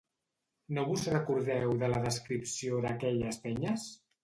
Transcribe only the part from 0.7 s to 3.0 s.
No vos recordeu de la descripció